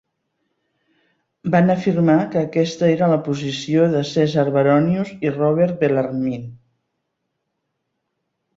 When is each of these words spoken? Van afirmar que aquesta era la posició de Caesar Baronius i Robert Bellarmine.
Van 1.55 1.73
afirmar 1.73 2.15
que 2.31 2.41
aquesta 2.41 2.89
era 2.95 3.11
la 3.13 3.19
posició 3.29 3.85
de 3.93 4.01
Caesar 4.13 4.47
Baronius 4.57 5.13
i 5.29 5.35
Robert 5.39 5.79
Bellarmine. 5.85 6.51